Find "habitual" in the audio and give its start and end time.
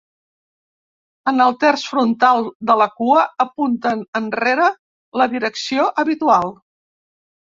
6.05-6.55